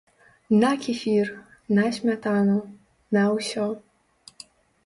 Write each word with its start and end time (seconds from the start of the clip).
На 0.49 0.77
кефір, 0.85 1.27
на 1.79 1.85
смятану, 1.97 2.57
на 3.17 3.27
ўсё! 3.37 3.67